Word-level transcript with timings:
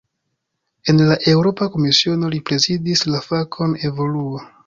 En 0.93 1.01
la 1.09 1.17
Eŭropa 1.33 1.67
Komisiono, 1.75 2.31
li 2.35 2.41
prezidis 2.51 3.05
la 3.13 3.23
fakon 3.29 3.79
"evoluo". 3.91 4.43